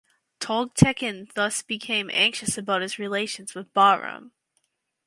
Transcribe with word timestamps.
Toghtekin 0.39 1.31
thus 1.35 1.61
became 1.61 2.09
anxious 2.11 2.57
about 2.57 2.81
his 2.81 2.97
relations 2.97 3.53
with 3.53 3.71
Bahram. 3.75 4.31